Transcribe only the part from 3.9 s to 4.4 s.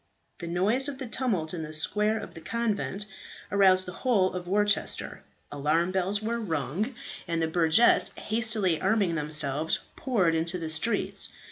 whole town